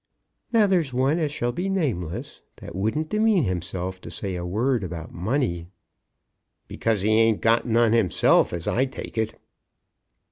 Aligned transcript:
Now, 0.51 0.65
there's 0.65 0.93
one 0.95 1.19
as 1.19 1.31
shall 1.31 1.51
be 1.51 1.69
nameless 1.69 2.41
that 2.55 2.73
wouldn't 2.75 3.09
demean 3.09 3.43
himself 3.43 4.01
to 4.01 4.09
say 4.09 4.33
a 4.33 4.43
word 4.43 4.83
about 4.83 5.13
money." 5.13 5.67
"Because 6.67 7.03
he 7.03 7.11
ain't 7.11 7.39
got 7.41 7.67
none 7.67 7.93
himself, 7.93 8.51
as 8.51 8.67
I 8.67 8.85
take 8.85 9.15
it." 9.15 9.35